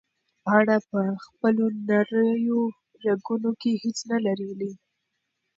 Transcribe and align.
پاڼه 0.43 0.77
په 0.89 1.01
خپلو 1.25 1.65
نریو 1.87 2.61
رګونو 3.05 3.51
کې 3.61 3.71
هیڅ 3.83 3.97
نه 4.11 4.17
لري. 4.25 4.71